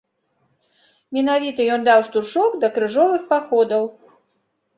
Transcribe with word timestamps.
Менавіта 1.17 1.61
ён 1.75 1.81
даў 1.89 1.99
штуршок 2.07 2.51
да 2.65 2.71
крыжовых 2.79 3.21
паходаў. 3.37 3.83